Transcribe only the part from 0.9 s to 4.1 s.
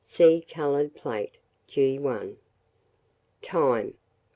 plate, G1. Time.